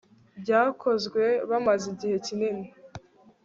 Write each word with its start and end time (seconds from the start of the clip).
byakozwe 0.41 1.23
bamaze 1.49 1.85
igihe 1.93 2.15
kinini 2.25 2.65